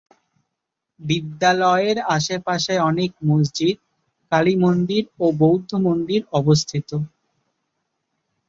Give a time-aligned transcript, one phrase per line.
[0.99, 3.77] বিদ্যালয়ের আশে পাশে অনেক মসজিদ,
[4.31, 6.89] কালী মন্দির ও বৌদ্ধ মন্দির অবস্থিত।